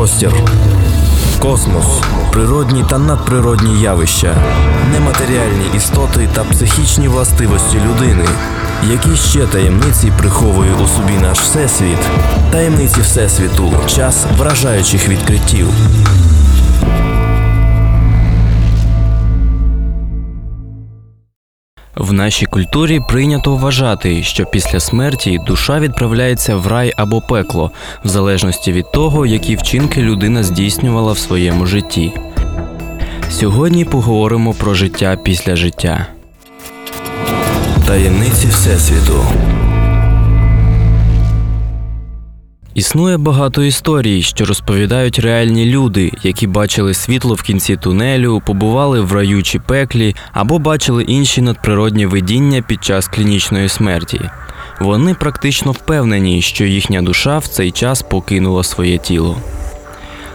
простір, 0.00 0.32
космос, 1.42 1.84
природні 2.32 2.84
та 2.90 2.98
надприродні 2.98 3.80
явища, 3.80 4.36
нематеріальні 4.92 5.76
істоти 5.76 6.28
та 6.34 6.44
психічні 6.44 7.08
властивості 7.08 7.76
людини. 7.76 8.24
Які 8.90 9.16
ще 9.16 9.46
таємниці 9.46 10.12
приховує 10.18 10.72
у 10.84 10.86
собі 10.86 11.12
наш 11.22 11.40
всесвіт? 11.40 11.98
Таємниці 12.52 13.00
всесвіту, 13.00 13.72
час 13.86 14.26
вражаючих 14.38 15.08
відкриттів. 15.08 15.68
В 22.00 22.12
нашій 22.12 22.46
культурі 22.46 23.00
прийнято 23.08 23.56
вважати, 23.56 24.22
що 24.22 24.46
після 24.46 24.80
смерті 24.80 25.38
душа 25.46 25.80
відправляється 25.80 26.56
в 26.56 26.66
рай 26.66 26.92
або 26.96 27.20
пекло, 27.20 27.70
в 28.04 28.08
залежності 28.08 28.72
від 28.72 28.92
того, 28.92 29.26
які 29.26 29.56
вчинки 29.56 30.02
людина 30.02 30.42
здійснювала 30.42 31.12
в 31.12 31.18
своєму 31.18 31.66
житті. 31.66 32.12
Сьогодні 33.30 33.84
поговоримо 33.84 34.54
про 34.54 34.74
життя 34.74 35.18
після 35.24 35.56
життя. 35.56 36.06
Таємниці 37.86 38.46
Всесвіту. 38.46 39.24
Існує 42.80 43.16
багато 43.16 43.62
історій, 43.62 44.22
що 44.22 44.44
розповідають 44.44 45.18
реальні 45.18 45.66
люди, 45.66 46.12
які 46.22 46.46
бачили 46.46 46.94
світло 46.94 47.34
в 47.34 47.42
кінці 47.42 47.76
тунелю, 47.76 48.42
побували 48.46 49.00
в 49.00 49.12
раю 49.12 49.42
чи 49.42 49.58
пеклі 49.58 50.16
або 50.32 50.58
бачили 50.58 51.02
інші 51.02 51.42
надприродні 51.42 52.06
видіння 52.06 52.62
під 52.62 52.84
час 52.84 53.08
клінічної 53.08 53.68
смерті. 53.68 54.20
Вони 54.80 55.14
практично 55.14 55.72
впевнені, 55.72 56.42
що 56.42 56.64
їхня 56.64 57.02
душа 57.02 57.38
в 57.38 57.46
цей 57.46 57.70
час 57.70 58.02
покинула 58.02 58.64
своє 58.64 58.98
тіло. 58.98 59.36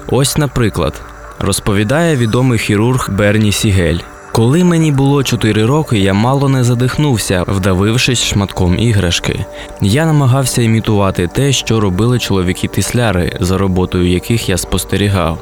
Ось, 0.08 0.38
наприклад, 0.38 1.02
розповідає 1.40 2.16
відомий 2.16 2.60
хірург 2.60 3.10
Берні 3.12 3.52
Сігель. 3.52 4.00
Коли 4.36 4.64
мені 4.64 4.92
було 4.92 5.24
4 5.24 5.66
роки, 5.66 6.00
я 6.00 6.14
мало 6.14 6.50
не 6.50 6.64
задихнувся, 6.64 7.44
вдавившись 7.48 8.24
шматком 8.24 8.80
іграшки. 8.80 9.46
Я 9.82 10.06
намагався 10.06 10.62
імітувати 10.62 11.28
те, 11.28 11.52
що 11.52 11.80
робили 11.80 12.20
чоловіки-тисляри, 12.20 13.38
за 13.40 13.58
роботою 13.58 14.10
яких 14.10 14.50
я 14.50 14.58
спостерігав. 14.58 15.38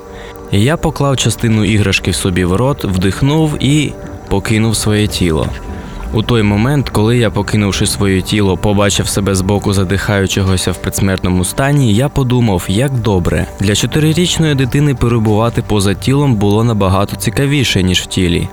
Я 0.52 0.78
поклав 0.78 1.18
частину 1.18 1.66
іграшки 1.66 2.14
собі 2.14 2.46
в 2.46 2.56
рот, 2.56 2.84
вдихнув 2.84 3.64
і 3.64 3.94
покинув 4.30 4.76
своє 4.76 5.08
тіло. 5.08 5.48
У 6.14 6.24
той 6.24 6.44
момент, 6.44 6.90
коли 6.90 7.18
я, 7.18 7.30
покинувши 7.30 7.86
своє 7.86 8.22
тіло, 8.22 8.58
побачив 8.58 9.08
себе 9.08 9.36
збоку 9.36 9.74
задихаючогося 9.74 10.72
в 10.72 10.78
предсмертному 10.78 11.46
стані, 11.46 11.94
я 11.94 12.10
подумав, 12.10 12.66
як 12.68 12.94
добре. 12.94 13.46
Для 13.60 13.76
чотирирічної 13.76 14.56
дитини 14.56 14.96
перебувати 14.96 15.64
поза 15.68 15.94
тілом 15.94 16.36
було 16.36 16.64
набагато 16.64 17.16
цікавіше, 17.16 17.84
ніж 17.84 18.02
в 18.02 18.06
тілі. 18.06 18.50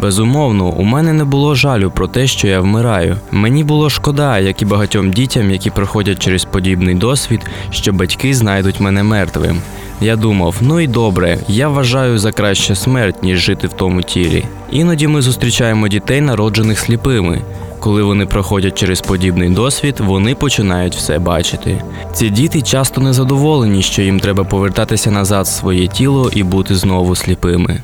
Безумовно, 0.00 0.66
у 0.66 0.82
мене 0.82 1.12
не 1.12 1.24
було 1.24 1.54
жалю 1.54 1.90
про 1.90 2.08
те, 2.08 2.26
що 2.26 2.48
я 2.48 2.60
вмираю. 2.60 3.16
Мені 3.30 3.64
було 3.64 3.90
шкода, 3.90 4.38
як 4.38 4.62
і 4.62 4.64
багатьом 4.64 5.12
дітям, 5.12 5.50
які 5.50 5.70
проходять 5.70 6.18
через 6.18 6.44
подібний 6.44 6.94
досвід, 6.94 7.40
що 7.70 7.92
батьки 7.92 8.34
знайдуть 8.34 8.80
мене 8.80 9.02
мертвим. 9.02 9.60
Я 10.00 10.16
думав, 10.16 10.54
ну 10.60 10.80
і 10.80 10.86
добре, 10.86 11.38
я 11.48 11.68
вважаю 11.68 12.18
за 12.18 12.32
краще 12.32 12.74
смерть, 12.74 13.22
ніж 13.22 13.38
жити 13.38 13.66
в 13.66 13.72
тому 13.72 14.02
тілі. 14.02 14.44
Іноді 14.70 15.06
ми 15.06 15.22
зустрічаємо 15.22 15.88
дітей, 15.88 16.20
народжених 16.20 16.78
сліпими. 16.78 17.42
Коли 17.80 18.02
вони 18.02 18.26
проходять 18.26 18.78
через 18.78 19.00
подібний 19.00 19.50
досвід, 19.50 19.94
вони 19.98 20.34
починають 20.34 20.94
все 20.94 21.18
бачити. 21.18 21.82
Ці 22.12 22.30
діти 22.30 22.62
часто 22.62 23.00
незадоволені, 23.00 23.82
що 23.82 24.02
їм 24.02 24.20
треба 24.20 24.44
повертатися 24.44 25.10
назад 25.10 25.44
в 25.44 25.48
своє 25.48 25.86
тіло 25.86 26.30
і 26.34 26.42
бути 26.42 26.74
знову 26.74 27.16
сліпими. 27.16 27.82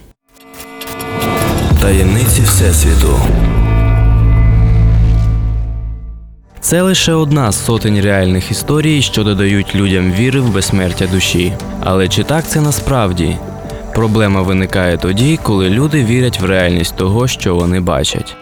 Таємниці 1.86 2.42
Всесвіту. 2.42 3.20
Це 6.60 6.82
лише 6.82 7.12
одна 7.12 7.52
з 7.52 7.64
сотень 7.64 8.00
реальних 8.00 8.50
історій, 8.50 9.02
що 9.02 9.24
додають 9.24 9.74
людям 9.74 10.12
віри 10.12 10.40
в 10.40 10.54
безсмертя 10.54 11.06
душі. 11.06 11.52
Але 11.84 12.08
чи 12.08 12.24
так 12.24 12.48
це 12.48 12.60
насправді? 12.60 13.36
Проблема 13.94 14.42
виникає 14.42 14.96
тоді, 14.96 15.38
коли 15.42 15.70
люди 15.70 16.04
вірять 16.04 16.40
в 16.40 16.44
реальність 16.44 16.96
того, 16.96 17.28
що 17.28 17.54
вони 17.54 17.80
бачать. 17.80 18.36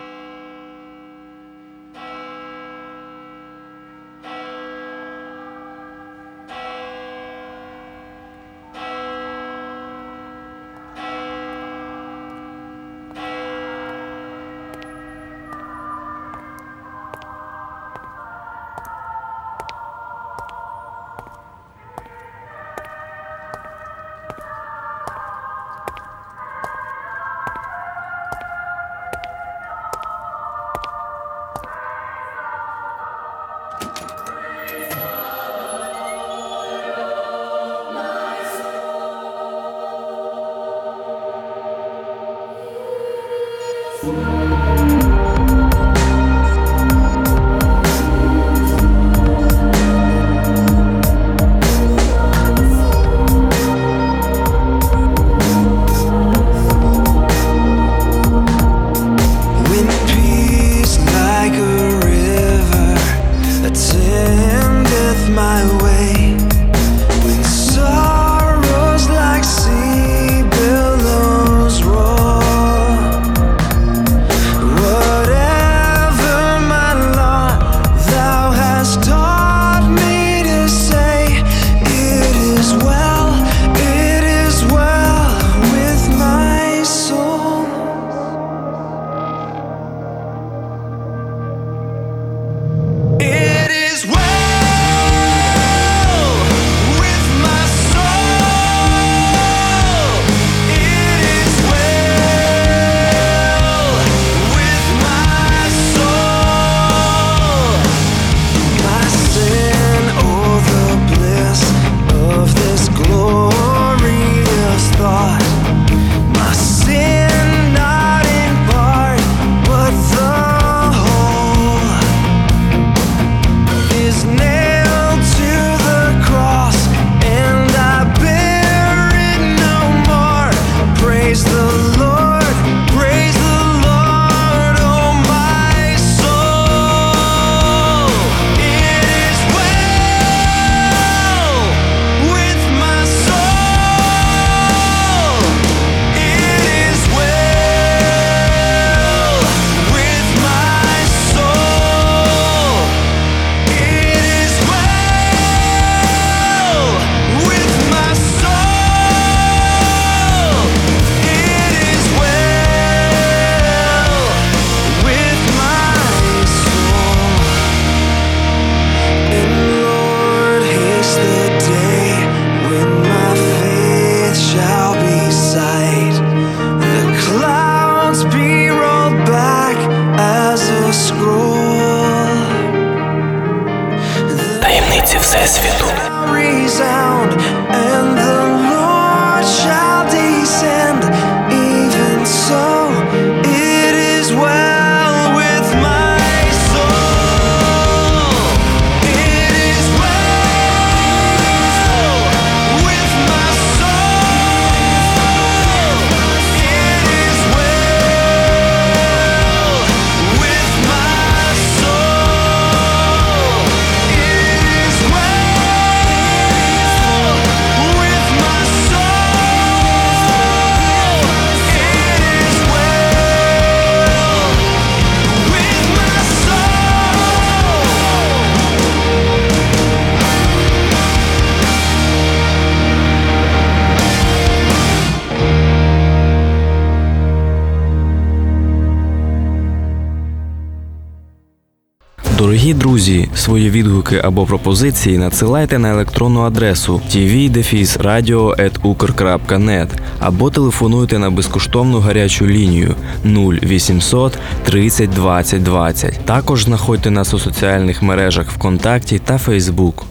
Дорогі 242.64 242.78
друзі, 242.78 243.28
свої 243.36 243.70
відгуки 243.70 244.20
або 244.24 244.46
пропозиції 244.46 245.18
надсилайте 245.18 245.78
на 245.78 245.90
електронну 245.90 246.40
адресу 246.40 247.02
tv-radio.ukr.net 247.10 249.88
або 250.20 250.50
телефонуйте 250.50 251.18
на 251.18 251.30
безкоштовну 251.30 252.00
гарячу 252.00 252.46
лінію 252.46 252.94
0800 253.24 254.38
30 254.64 255.10
20 255.10 255.62
20. 255.62 256.20
Також 256.24 256.64
знаходьте 256.64 257.10
нас 257.10 257.34
у 257.34 257.38
соціальних 257.38 258.02
мережах 258.02 258.50
ВКонтакті 258.50 259.18
та 259.18 259.38
Фейсбук. 259.38 260.04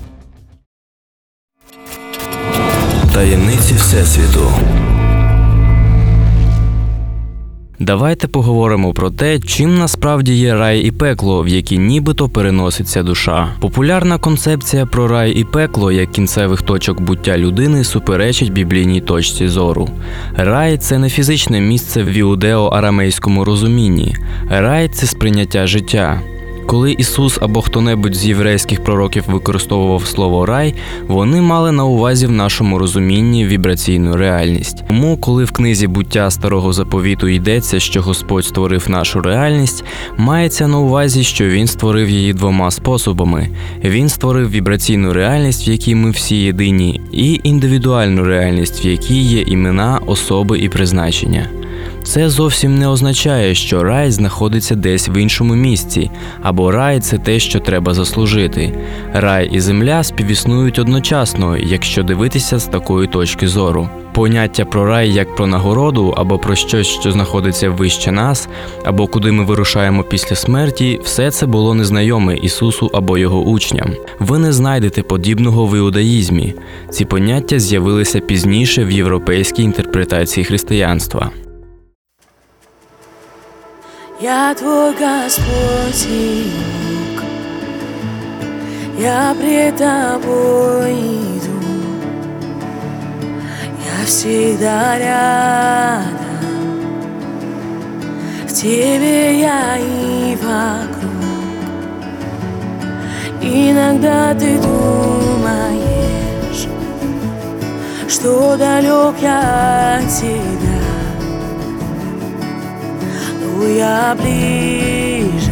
Таємниці 3.13 3.73
Всесвіту. 3.73 4.51
Давайте 7.85 8.27
поговоримо 8.27 8.93
про 8.93 9.09
те, 9.09 9.39
чим 9.39 9.77
насправді 9.77 10.33
є 10.33 10.55
рай 10.55 10.79
і 10.79 10.91
пекло, 10.91 11.43
в 11.43 11.47
які 11.47 11.77
нібито 11.77 12.29
переноситься 12.29 13.03
душа. 13.03 13.47
Популярна 13.59 14.17
концепція 14.17 14.85
про 14.85 15.07
рай 15.07 15.31
і 15.31 15.43
пекло 15.43 15.91
як 15.91 16.11
кінцевих 16.11 16.61
точок 16.61 17.01
буття 17.01 17.37
людини 17.37 17.83
суперечить 17.83 18.53
біблійній 18.53 19.01
точці 19.01 19.47
зору. 19.47 19.89
Рай 20.37 20.77
це 20.77 20.97
не 20.97 21.09
фізичне 21.09 21.61
місце 21.61 22.03
в 22.03 22.17
іудео-арамейському 22.17 23.43
розумінні. 23.43 24.15
Рай 24.49 24.89
це 24.89 25.07
сприйняття 25.07 25.67
життя. 25.67 26.21
Коли 26.65 26.91
Ісус 26.91 27.37
або 27.41 27.61
хто-небудь 27.61 28.15
з 28.15 28.25
єврейських 28.25 28.83
пророків 28.83 29.23
використовував 29.27 30.05
слово 30.05 30.45
рай, 30.45 30.75
вони 31.07 31.41
мали 31.41 31.71
на 31.71 31.85
увазі 31.85 32.27
в 32.27 32.31
нашому 32.31 32.79
розумінні 32.79 33.45
вібраційну 33.47 34.17
реальність. 34.17 34.83
Тому, 34.87 35.17
коли 35.17 35.43
в 35.43 35.51
книзі 35.51 35.87
буття 35.87 36.31
старого 36.31 36.73
заповіту 36.73 37.27
йдеться, 37.27 37.79
що 37.79 38.01
Господь 38.01 38.45
створив 38.45 38.89
нашу 38.89 39.21
реальність, 39.21 39.83
мається 40.17 40.67
на 40.67 40.79
увазі, 40.79 41.23
що 41.23 41.45
він 41.45 41.67
створив 41.67 42.09
її 42.09 42.33
двома 42.33 42.71
способами: 42.71 43.49
він 43.83 44.09
створив 44.09 44.49
вібраційну 44.49 45.13
реальність, 45.13 45.67
в 45.67 45.69
якій 45.69 45.95
ми 45.95 46.11
всі 46.11 46.35
єдині, 46.35 47.01
і 47.11 47.39
індивідуальну 47.43 48.23
реальність, 48.23 48.85
в 48.85 48.87
якій 48.87 49.21
є 49.21 49.41
імена, 49.41 49.99
особи 50.05 50.59
і 50.59 50.69
призначення. 50.69 51.62
Це 52.03 52.29
зовсім 52.29 52.77
не 52.77 52.87
означає, 52.87 53.55
що 53.55 53.83
рай 53.83 54.11
знаходиться 54.11 54.75
десь 54.75 55.09
в 55.09 55.15
іншому 55.17 55.55
місці, 55.55 56.11
або 56.41 56.71
рай 56.71 56.99
це 56.99 57.17
те, 57.17 57.39
що 57.39 57.59
треба 57.59 57.93
заслужити. 57.93 58.73
Рай 59.13 59.49
і 59.51 59.59
земля 59.59 60.03
співіснують 60.03 60.79
одночасно, 60.79 61.57
якщо 61.57 62.03
дивитися 62.03 62.59
з 62.59 62.65
такої 62.65 63.07
точки 63.07 63.47
зору. 63.47 63.89
Поняття 64.13 64.65
про 64.65 64.85
рай 64.85 65.13
як 65.13 65.35
про 65.35 65.47
нагороду 65.47 66.13
або 66.17 66.39
про 66.39 66.55
щось, 66.55 66.87
що 66.87 67.11
знаходиться 67.11 67.69
вище 67.69 68.11
нас, 68.11 68.47
або 68.85 69.07
куди 69.07 69.31
ми 69.31 69.43
вирушаємо 69.43 70.03
після 70.03 70.35
смерті, 70.35 70.99
все 71.03 71.31
це 71.31 71.45
було 71.45 71.73
незнайоме 71.73 72.37
Ісусу 72.37 72.91
або 72.93 73.17
його 73.17 73.41
учням. 73.41 73.91
Ви 74.19 74.39
не 74.39 74.53
знайдете 74.53 75.03
подібного 75.03 75.67
в 75.67 75.77
іудаїзмі. 75.77 76.53
Ці 76.89 77.05
поняття 77.05 77.59
з'явилися 77.59 78.19
пізніше 78.19 78.85
в 78.85 78.91
європейській 78.91 79.63
інтерпретації 79.63 80.45
християнства. 80.45 81.31
Я 84.19 84.53
твой 84.53 84.93
Господь 84.93 86.05
и 86.07 86.51
Бог, 86.53 87.23
я 88.99 89.35
пред 89.39 89.75
тобой 89.75 90.93
иду, 90.93 91.59
я 93.83 94.05
всегда 94.05 94.99
рядом, 94.99 96.13
в 98.47 98.53
тебе 98.53 99.41
я 99.41 99.77
и 99.77 100.35
вокруг. 100.35 101.09
Иногда 103.41 104.35
ты 104.35 104.59
думаешь, 104.59 106.67
что 108.07 108.55
далек 108.57 109.15
я 109.21 109.97
от 109.97 110.07
тебя. 110.07 110.72
Я 113.75 114.15
ближе 114.15 115.51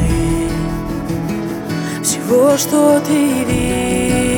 всего, 2.03 2.57
что 2.57 2.99
ты 2.99 3.43
видишь. 3.43 4.30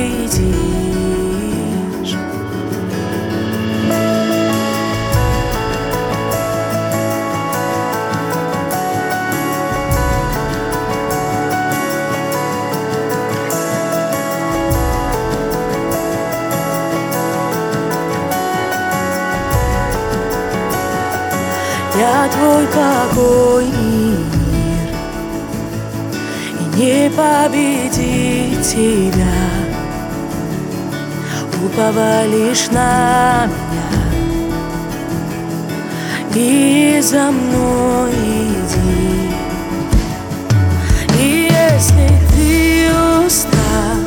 Я 21.96 22.28
твой 22.28 22.66
покой 22.66 23.66
и 23.66 23.68
мир 23.68 24.88
И 26.58 26.64
не 26.76 27.10
победить 27.10 28.68
тебя. 28.68 29.38
Уповай 31.64 32.26
лишь 32.26 32.66
на 32.70 33.46
меня. 33.46 33.92
И 36.34 37.00
за 37.00 37.30
мной 37.30 38.10
иди. 38.10 39.30
И 41.20 41.48
если 41.48 42.10
ты 42.34 42.90
устал 43.24 44.00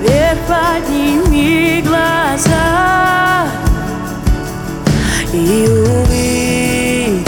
Вверх 0.00 0.38
подними 0.48 1.82
глаза 1.86 2.78
и 5.32 5.68
увидишь 5.68 7.24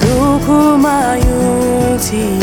руку 0.00 0.76
мою 0.76 1.98
тебе. 1.98 2.41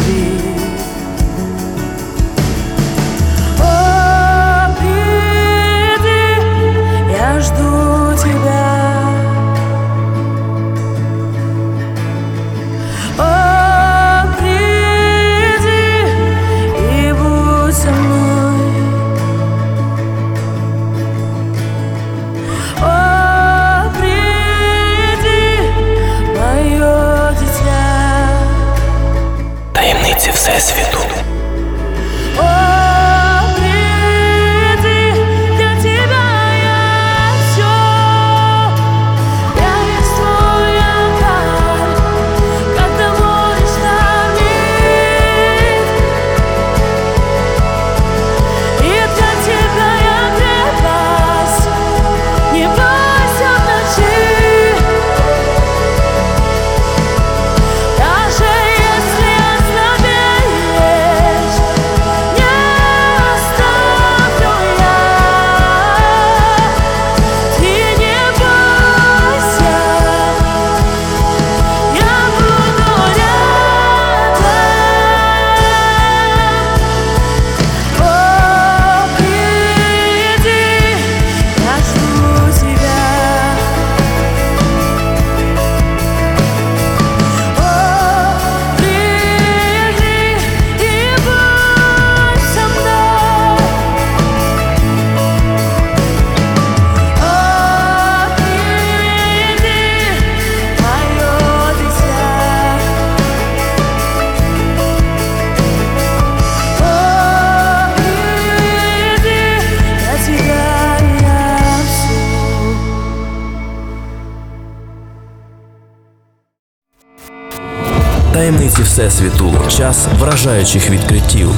Всесвіту. 118.84 119.54
Час 119.78 120.08
вражаючих 120.20 120.90
відкриттів. 120.90 121.50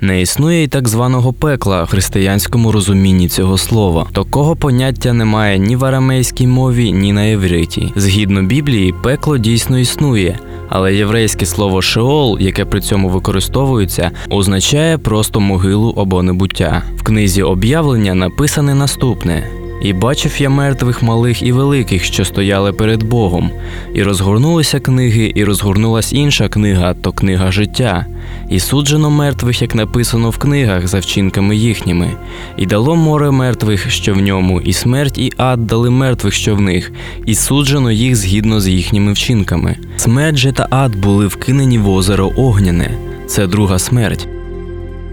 Не 0.00 0.20
існує 0.20 0.62
й 0.62 0.68
так 0.68 0.88
званого 0.88 1.32
пекла 1.32 1.82
в 1.84 1.90
християнському 1.90 2.72
розумінні 2.72 3.28
цього 3.28 3.58
слова. 3.58 4.06
Такого 4.12 4.56
поняття 4.56 5.12
немає 5.12 5.58
ні 5.58 5.76
в 5.76 5.84
арамейській 5.84 6.46
мові, 6.46 6.92
ні 6.92 7.12
на 7.12 7.22
євриті. 7.22 7.92
Згідно 7.96 8.42
Біблії, 8.42 8.94
пекло 9.02 9.38
дійсно 9.38 9.78
існує, 9.78 10.38
але 10.68 10.94
єврейське 10.94 11.46
слово 11.46 11.82
шеол, 11.82 12.38
яке 12.40 12.64
при 12.64 12.80
цьому 12.80 13.08
використовується, 13.08 14.10
означає 14.30 14.98
просто 14.98 15.40
могилу 15.40 15.94
або 15.98 16.22
небуття. 16.22 16.82
В 16.96 17.02
книзі 17.02 17.42
об'явлення 17.42 18.14
написане 18.14 18.74
наступне. 18.74 19.59
І 19.82 19.92
бачив 19.92 20.36
я 20.38 20.50
мертвих 20.50 21.02
малих 21.02 21.42
і 21.42 21.52
великих, 21.52 22.04
що 22.04 22.24
стояли 22.24 22.72
перед 22.72 23.02
Богом, 23.02 23.50
і 23.94 24.02
розгорнулися 24.02 24.80
книги, 24.80 25.32
і 25.34 25.44
розгорнулась 25.44 26.12
інша 26.12 26.48
книга, 26.48 26.94
то 26.94 27.12
книга 27.12 27.52
життя. 27.52 28.06
І 28.48 28.60
суджено 28.60 29.10
мертвих, 29.10 29.62
як 29.62 29.74
написано 29.74 30.30
в 30.30 30.38
книгах, 30.38 30.86
за 30.86 30.98
вчинками 30.98 31.56
їхніми, 31.56 32.10
і 32.56 32.66
дало 32.66 32.96
море 32.96 33.30
мертвих, 33.30 33.90
що 33.90 34.14
в 34.14 34.20
ньому, 34.20 34.60
і 34.60 34.72
смерть, 34.72 35.18
і 35.18 35.32
ад 35.36 35.66
дали 35.66 35.90
мертвих, 35.90 36.34
що 36.34 36.54
в 36.54 36.60
них, 36.60 36.92
і 37.26 37.34
суджено 37.34 37.92
їх 37.92 38.16
згідно 38.16 38.60
з 38.60 38.68
їхніми 38.68 39.12
вчинками. 39.12 39.76
Смерть 39.96 40.36
же 40.36 40.52
та 40.52 40.66
ад 40.70 40.96
були 40.96 41.26
вкинені 41.26 41.78
в 41.78 41.88
озеро 41.90 42.32
Огняне. 42.36 42.90
Це 43.26 43.46
друга 43.46 43.78
смерть. 43.78 44.28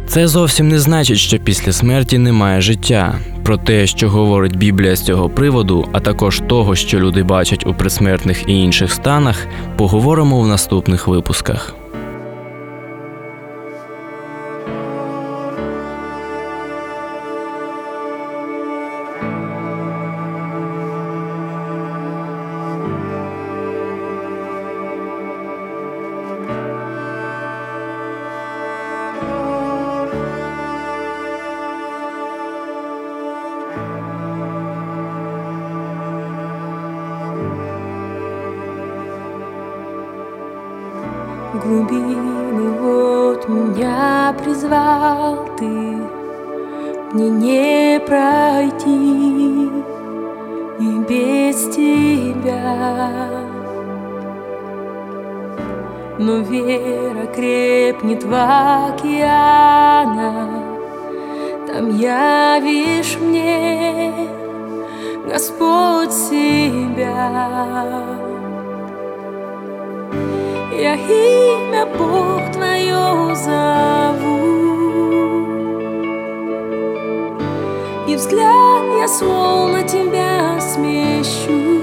Це 0.07 0.27
зовсім 0.27 0.67
не 0.67 0.79
значить, 0.79 1.17
що 1.17 1.39
після 1.39 1.71
смерті 1.71 2.17
немає 2.17 2.61
життя. 2.61 3.19
Про 3.43 3.57
те, 3.57 3.87
що 3.87 4.09
говорить 4.09 4.55
Біблія 4.55 4.95
з 4.95 5.01
цього 5.01 5.29
приводу, 5.29 5.87
а 5.91 5.99
також 5.99 6.41
того, 6.47 6.75
що 6.75 6.99
люди 6.99 7.23
бачать 7.23 7.67
у 7.67 7.73
присмертних 7.73 8.43
і 8.49 8.53
інших 8.53 8.91
станах, 8.91 9.47
поговоримо 9.77 10.41
в 10.41 10.47
наступних 10.47 11.07
випусках. 11.07 11.76
Глубины 41.67 42.69
вот 42.79 43.50
меня 43.50 44.33
призвал 44.41 45.50
ты, 45.57 45.65
мне 47.12 47.29
не 47.29 48.00
пройти 48.07 49.69
и 50.79 51.00
без 51.09 51.67
тебя. 51.75 53.27
Но 56.17 56.38
вера 56.38 57.25
крепнет 57.36 58.24
в 58.24 58.33
океанах, 58.88 59.43
там 61.67 61.89
явишь 61.97 63.17
мне 63.19 64.13
Господь 65.29 66.13
себя. 66.13 67.57
Я 70.79 70.93
имя 70.93 71.88
Бог 71.88 72.51
Твое 72.51 73.36
зову. 73.36 74.38
И 78.07 78.15
взгляд 78.15 78.84
я 79.00 79.07
словно 79.07 79.81
Тебя 79.81 80.62
смещу 80.62 81.76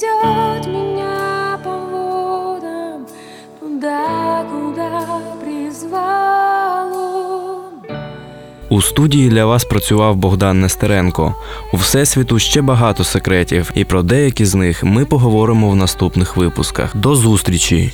ведет 0.00 0.66
меня 0.66 1.58
по 1.64 1.70
водам 1.70 3.06
туда, 3.60 4.44
куда 4.50 5.20
призвал. 5.40 6.90
У 8.68 8.82
студії 8.82 9.28
для 9.28 9.46
вас 9.46 9.64
працював 9.64 10.16
Богдан 10.16 10.60
Нестеренко. 10.60 11.34
У 11.72 11.76
всесвіту 11.76 12.38
ще 12.38 12.62
багато 12.62 13.04
секретів, 13.04 13.70
і 13.74 13.84
про 13.84 14.02
деякі 14.02 14.44
з 14.44 14.54
них 14.54 14.84
ми 14.84 15.04
поговоримо 15.04 15.70
в 15.70 15.76
наступних 15.76 16.36
випусках. 16.36 16.96
До 16.96 17.14
зустрічі! 17.14 17.92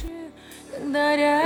Даря. 0.92 1.36